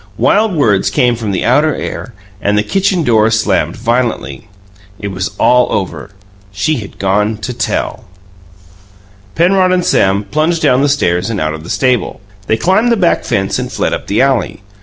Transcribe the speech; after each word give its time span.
Wild 0.17 0.55
words 0.55 0.89
came 0.89 1.15
from 1.15 1.29
the 1.29 1.45
outer 1.45 1.75
air, 1.75 2.15
and 2.41 2.57
the 2.57 2.63
kitchen 2.63 3.03
door 3.03 3.29
slammed 3.29 3.75
violently. 3.77 4.47
It 4.97 5.09
was 5.09 5.29
all 5.39 5.71
over. 5.71 6.09
She 6.51 6.77
had 6.77 6.97
gone 6.97 7.37
to 7.37 7.53
"tell". 7.53 8.05
Penrod 9.35 9.71
and 9.71 9.85
Sam 9.85 10.23
plunged 10.23 10.63
down 10.63 10.81
the 10.81 10.89
stairs 10.89 11.29
and 11.29 11.39
out 11.39 11.53
of 11.53 11.63
the 11.63 11.69
stable. 11.69 12.19
They 12.47 12.57
climbed 12.57 12.91
the 12.91 12.97
back 12.97 13.23
fence 13.25 13.59
and 13.59 13.71
fled 13.71 13.93
up 13.93 14.07
the 14.07 14.23
alley. 14.23 14.63